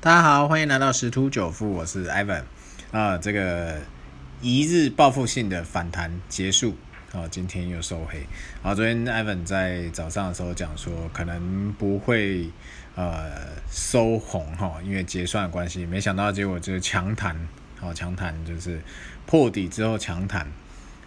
[0.00, 2.44] 大家好，欢迎来到十突九富，我是 Evan
[2.92, 3.18] 啊。
[3.18, 3.80] 这个
[4.40, 6.76] 一日报复性的反弹结束
[7.12, 8.24] 啊，今天又收黑。
[8.62, 12.48] 啊，昨天 Evan 在早上的时候讲说，可能不会
[12.94, 13.28] 呃
[13.72, 15.84] 收红哈，因为结算的关系。
[15.84, 17.36] 没想到结果就是强弹，
[17.80, 18.80] 好强弹就是
[19.26, 20.46] 破底之后强弹。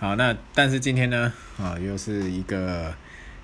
[0.00, 2.92] 好，那但是今天呢啊，又是一个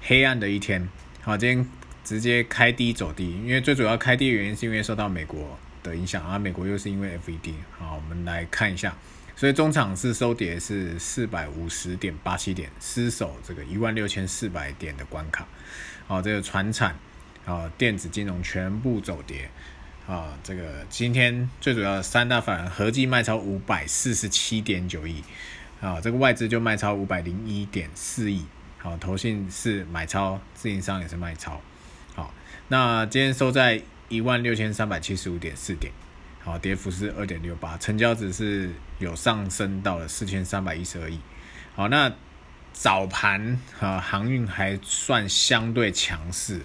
[0.03, 0.89] 黑暗的一天。
[1.23, 1.69] 好，今天。
[2.07, 7.53] 直接开低走低，因为最主要开低的原因是因为受到美国的影响啊，美国又是因为 FED。
[7.77, 8.97] 好，我们来看一下，
[9.35, 15.49] 所以中场是收跌是四百五十点八七点，失守这个一万六千四百点的关卡。
[16.07, 16.95] 好，这个船产
[17.45, 19.51] 啊，电子金融全部走跌
[20.07, 25.25] 啊，这个今天最主要三大反合计卖超五百四十七点九亿
[25.81, 28.45] 啊，这个外资就卖超五百零一点四亿，
[28.79, 31.61] 好，投信是买超，自营商也是卖超。
[32.69, 35.93] 那今天收在一万六千三百七十五点四点，
[36.43, 41.21] 好，跌幅是二点六八，成交值是有上升到了四千三百一十二亿。
[41.77, 42.13] 好，那
[42.73, 46.61] 早盘啊，航运还算相对强势，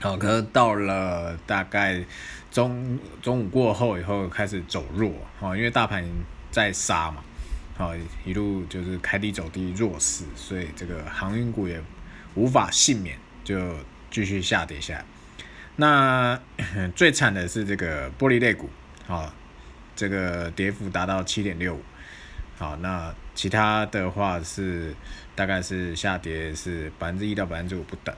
[0.00, 2.04] 好，可是到了大概
[2.52, 6.08] 中中午过后以后开始走弱，啊，因为大盘
[6.52, 7.24] 在杀嘛，
[7.76, 7.92] 好，
[8.24, 11.82] 一路就是开低走低弱势，所以这个航运股也
[12.36, 13.58] 无法幸免，就。
[14.12, 15.02] 继续下跌下，
[15.76, 16.38] 那
[16.94, 18.68] 最惨的是这个玻璃类股，
[19.06, 19.32] 好，
[19.96, 21.80] 这个跌幅达到七点六五，
[22.58, 24.94] 好，那其他的话是
[25.34, 28.14] 大概是下跌是百分之一到百分之五不等，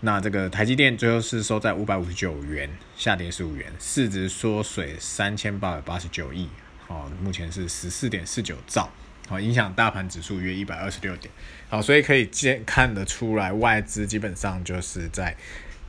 [0.00, 6.50] 那这个台积电最后是收在五百五十九元，下跌十五元，市值缩水三千八百八十九亿，
[6.86, 8.90] 好，目前是十四点四九兆。
[9.30, 11.32] 好，影响大盘指数约一百二十六点。
[11.68, 15.36] 好，所以可以见看得出来，外资基本上就是在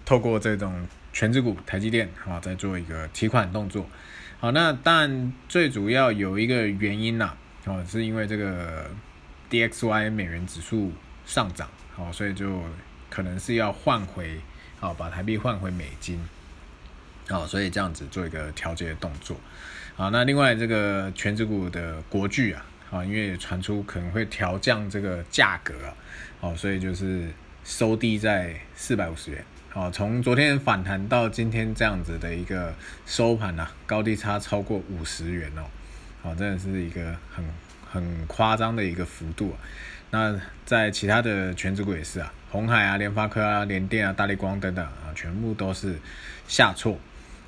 [0.06, 3.90] 透过这种全指股台积电，好，在做一个提款动作。
[4.40, 8.92] 好，那但最主要有一个原因呐，哦，是因为这个
[9.50, 10.94] DXY 美元指数
[11.26, 12.62] 上涨，好，所以就
[13.10, 14.40] 可能是要换回，
[14.80, 16.24] 好，把台币换回美金，
[17.28, 19.36] 好，所以这样子做一个调节的动作。
[19.96, 22.64] 好，那另外这个全指股的国巨啊。
[22.92, 25.96] 啊，因为传出可能会调降这个价格啊，
[26.42, 27.30] 哦，所以就是
[27.64, 29.42] 收低在四百五十元。
[29.70, 32.76] 好，从昨天反弹到今天这样子的一个
[33.06, 35.64] 收盘呐，高低差超过五十元哦，
[36.22, 37.46] 好，真的是一个很
[37.90, 39.56] 很夸张的一个幅度啊。
[40.10, 45.98] 那在其他的全指股也是啊，红海啊、联发科啊、联电啊、大力光等等啊，全部都是
[46.50, 47.00] 下挫。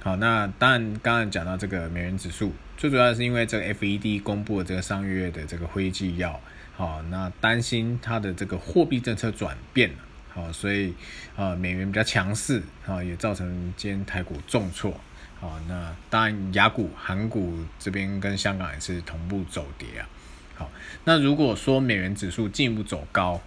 [0.02, 2.54] 好，那当然刚刚讲到这个美元指数。
[2.84, 6.38] 最主要的是因为这个 FED 公布了这个上月的这个会议纪要，
[6.76, 9.96] 好，那担心它的这个货币政策转变了，
[10.34, 10.94] 好，所以
[11.38, 15.00] 啊美元比较强势，啊也造成今天台股重挫，
[15.40, 20.10] 好，那当然雅股、韩股这边跟香港也是同步走跌啊，
[20.54, 20.70] 好，
[21.06, 23.40] 那如果说美元指数进一步走高，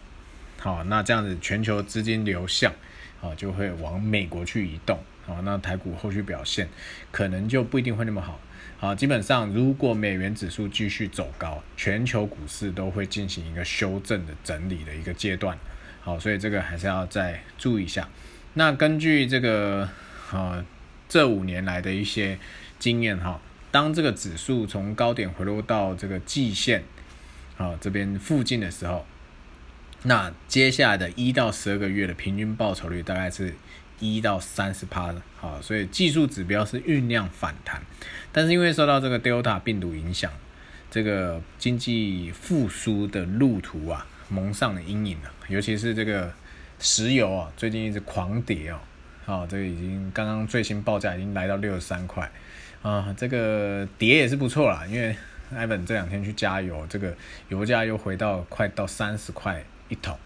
[0.58, 2.72] 好，那这样子全球资金流向，
[3.20, 6.68] 啊就会往美国去移动，好，那台股后续表现
[7.10, 8.38] 可能就不一定会那么好。
[8.78, 15.58] 好，基本上如果美元指数继续走高，全球股市都会进行一个修正的整理的一个阶段。
[16.00, 18.08] 好，所以这个还是要再注意一下。
[18.54, 19.88] 那根据这个
[20.30, 20.64] 啊
[21.08, 22.38] 这五年来的一些
[22.78, 23.40] 经验哈，
[23.72, 26.84] 当这个指数从高点回落到这个季线
[27.56, 29.04] 啊这边附近的时候，
[30.04, 33.56] 那接下来的一到十二个月的平均报酬率大概是。
[33.98, 37.80] 一到三十趴的，好，所以技术指标是酝酿反弹，
[38.30, 40.30] 但是因为受到这个 Delta 病毒影响，
[40.90, 46.32] 这个经济复苏的路途啊蒙上了阴影了，尤其是这个
[46.78, 48.78] 石油啊，最近一直狂跌哦，
[49.24, 52.30] 好，这个已经刚刚最新报价已经来到六十三块
[52.82, 55.16] 啊，这个跌也是不错啦，因为
[55.54, 57.16] 艾本这两天去加油，这个
[57.48, 60.18] 油价又回到快到三十块一桶。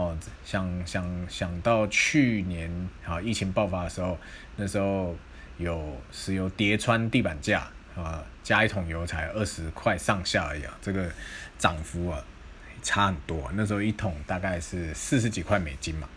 [0.00, 2.70] 哦，想想想到去年
[3.06, 4.18] 啊疫情爆发的时候，
[4.56, 5.14] 那时候
[5.58, 11.10] 有石油跌穿地板价啊，加一桶油才二十块上下而已啊，这个
[11.58, 12.24] 涨幅啊
[12.82, 13.50] 差很多。
[13.54, 16.08] 那时候一桶大概是四十几块美金嘛，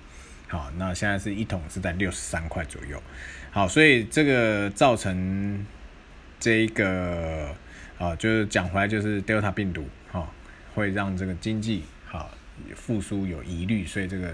[0.48, 3.04] 好，那现在是一桶是在六十三块左右。
[3.52, 5.66] 好，所以这个造成
[6.40, 7.54] 这个
[8.00, 10.30] 啊，就是讲回来就是 Delta 病毒哈，
[10.74, 11.84] 会让这个经济。
[12.76, 14.34] 复苏有疑虑，所以这个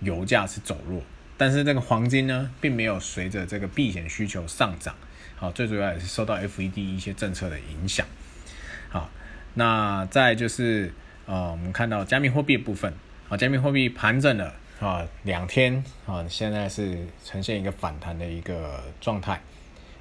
[0.00, 1.02] 油价是走弱，
[1.36, 4.94] 但是这个黄金呢，并没有随着这个避险需求上涨，
[5.36, 8.06] 好，最主要也是受到 FED 一些政策的影响，
[8.88, 9.10] 好，
[9.54, 10.92] 那再就是
[11.26, 12.92] 呃，我们看到加密货币部分，
[13.28, 19.40] 啊，加密货币盘整了啊两天啊，现在是呈现一个反弹的一个状态，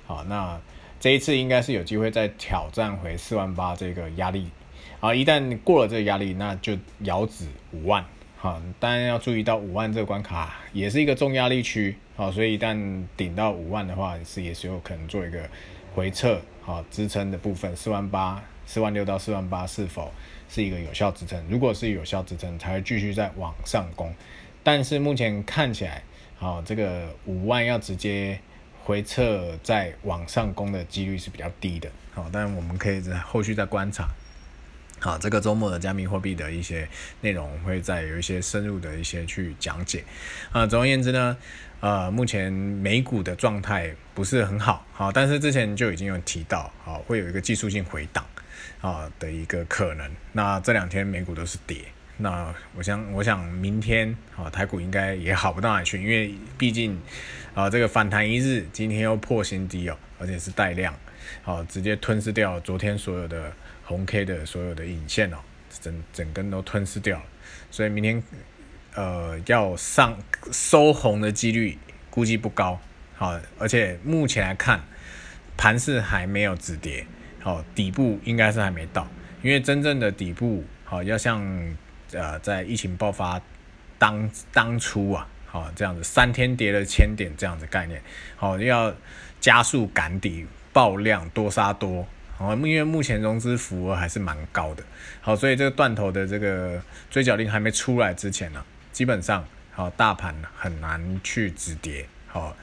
[0.05, 0.59] 好，那
[0.99, 4.49] 这一次应该是有机会再挑战回四万八这个压力。
[4.99, 8.03] 啊，一旦过了这个压力，那就遥指五万。
[8.35, 11.95] 好，当然要注意到五万这个关卡也是一个重压力区。
[12.15, 15.49] 好，所以一旦顶到五万的话，是也是有可能做一个
[15.93, 16.41] 回撤。
[16.61, 20.11] 好，支撑的部分四万八、四万六到四万八是否
[20.49, 21.41] 是一个有效支撑？
[21.49, 24.13] 如果是有效支撑，才会继续再往上攻。
[24.63, 26.03] 但是目前看起来，
[26.37, 28.37] 好，这个五万要直接
[28.83, 31.89] 回撤再往上攻的几率是比较低的。
[32.13, 34.09] 好，但我们可以在后续再观察。
[35.01, 36.85] 好，这个周末的加密货币的一些
[37.21, 40.03] 内容会再有一些深入的一些去讲解。
[40.51, 41.37] 啊，总而言之呢，
[41.79, 48.25] 呃，目前美股的状态不是很好，好，但是之前就已经有提到，好，会有一个技术性回档
[48.81, 50.11] 啊的一个可能。
[50.33, 51.77] 那这两天美股都是跌，
[52.17, 56.99] 那我想，我想明天啊台股应该也好不到哪去，因为毕竟
[57.53, 60.93] 啊这个反弹一日，今天又破新低哦，而且是带量，
[61.41, 63.53] 好，直接吞噬掉昨天所有的。
[63.89, 65.37] 红 K 的所有的影线哦，
[65.81, 67.25] 整整根都吞噬掉了，
[67.71, 68.23] 所以明天
[68.93, 70.15] 呃要上
[70.51, 71.75] 收红的几率
[72.11, 72.79] 估计不高，
[73.15, 74.79] 好，而且目前来看
[75.57, 77.03] 盘势还没有止跌，
[77.41, 79.07] 好，底部应该是还没到，
[79.41, 81.43] 因为真正的底部好要像
[82.13, 83.41] 呃在疫情爆发
[83.97, 87.99] 当当初啊，好这样子三天跌了千点这样子概念，
[88.35, 88.93] 好要
[89.39, 92.07] 加速赶底爆量多杀多。
[92.39, 94.81] 哦，因为目前融资幅额还是蛮高的，
[95.19, 96.81] 好，所以这个断头的这个
[97.11, 98.63] 追缴令还没出来之前呢，
[98.93, 102.55] 基本上好大盘很难去止跌，好，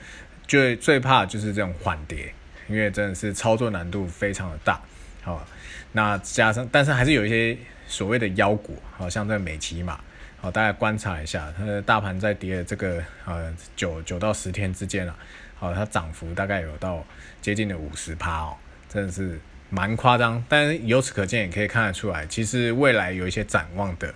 [0.46, 2.32] 最最怕就是这种缓跌，
[2.68, 4.80] 因为真的是操作难度非常的大，
[5.22, 5.46] 好，
[5.92, 10.00] 那加上但是还是有一些所谓的妖股，好像这个美骑马，
[10.40, 15.14] 好，大家观察一下，它的大盘在跌的这个呃九九到十天之间啊，
[15.54, 17.04] 好，它涨幅大概有到
[17.42, 18.56] 接近的五十趴哦，
[18.88, 19.38] 真的是。
[19.68, 24.14] 蛮夸张，但由此可见，也可以看得出来，其实未来有一些展望的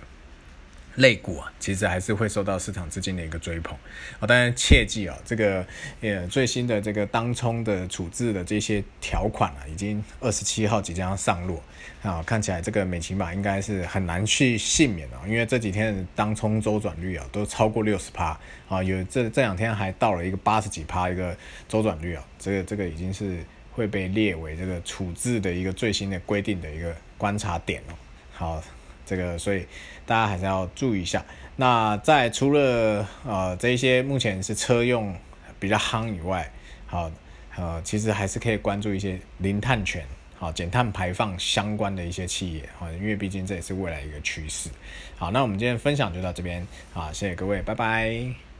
[0.95, 3.77] 类股啊，其实还是会受到市场资金的一个追捧
[4.19, 4.27] 啊。
[4.27, 5.65] 当然切记啊，这个
[5.99, 11.61] 呃最新的这个当冲的处置的这些条款啊，已经二十七号即将要上路
[12.01, 12.23] 啊。
[12.25, 18.39] 看起来这个美琴马应该是很难去幸免啊，因为这几天的当冲周转率啊都超过六十趴
[18.69, 21.35] 啊，有这这两天还到了一个八十几趴一个
[21.67, 23.37] 周转率啊，这个这个已经是。
[23.73, 27.93] 会被列为这个处置的一个最新的规定的一个观察点哦。
[28.33, 28.63] 好，
[29.05, 29.65] 这个所以
[30.05, 31.23] 大家还是要注意一下。
[31.55, 35.15] 那在除了呃这些目前是车用
[35.59, 36.51] 比较夯以外，
[36.87, 37.11] 好
[37.55, 40.03] 呃其实还是可以关注一些零碳权、
[40.37, 44.69] 好减碳排放相关的一些企业啊，因为毕竟这也是未来一个趋势。
[45.17, 48.50] 好，那我们今天分享就到这边啊，谢谢各位，拜拜。